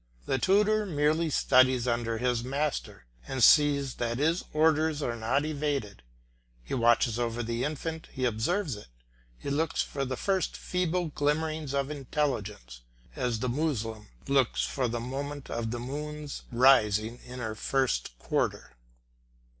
The 0.25 0.39
tutor 0.39 0.83
merely 0.87 1.29
studies 1.29 1.87
under 1.87 2.17
this 2.17 2.41
master, 2.43 3.05
and 3.27 3.43
sees 3.43 3.93
that 3.97 4.17
his 4.17 4.43
orders 4.51 5.03
are 5.03 5.15
not 5.15 5.45
evaded. 5.45 6.01
He 6.63 6.73
watches 6.73 7.19
over 7.19 7.43
the 7.43 7.63
infant, 7.63 8.07
he 8.11 8.25
observes 8.25 8.75
it, 8.75 8.87
he 9.37 9.51
looks 9.51 9.83
for 9.83 10.03
the 10.03 10.17
first 10.17 10.57
feeble 10.57 11.09
glimmering 11.09 11.71
of 11.75 11.91
intelligence, 11.91 12.81
as 13.15 13.41
the 13.41 13.49
Moslem 13.49 14.07
looks 14.27 14.63
for 14.65 14.87
the 14.87 14.99
moment 14.99 15.51
of 15.51 15.69
the 15.69 15.79
moon's 15.79 16.45
rising 16.51 17.19
in 17.23 17.37
her 17.37 17.53
first 17.53 18.17
quarter. 18.17 18.73